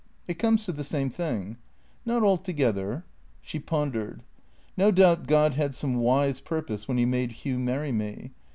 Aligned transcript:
"It 0.27 0.39
comes 0.39 0.65
to 0.65 0.71
the 0.71 0.83
same 0.83 1.11
thing."" 1.11 1.57
Not 2.07 2.23
altogether." 2.23 3.05
She 3.39 3.59
pondered." 3.59 4.23
No 4.75 4.89
doubt 4.89 5.27
God 5.27 5.53
had 5.53 5.75
some 5.75 5.97
wise 5.97 6.41
purpose 6.41 6.87
when 6.87 6.97
he 6.97 7.05
made 7.05 7.31
Hugh 7.43 7.59
marry 7.59 7.91
me. 7.91 8.31